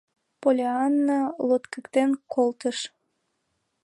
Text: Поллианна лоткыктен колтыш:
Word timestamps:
Поллианна 0.41 1.19
лоткыктен 1.47 2.11
колтыш: 2.33 2.77